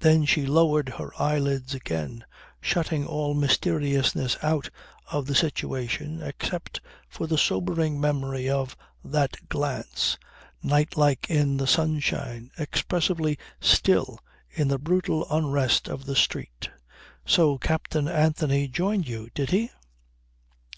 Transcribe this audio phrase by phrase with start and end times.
[0.00, 2.26] Then she lowered her eyelids again,
[2.60, 4.68] shutting all mysteriousness out
[5.10, 10.18] of the situation except for the sobering memory of that glance,
[10.62, 14.18] nightlike in the sunshine, expressively still
[14.50, 16.68] in the brutal unrest of the street.
[17.24, 19.70] "So Captain Anthony joined you did he?"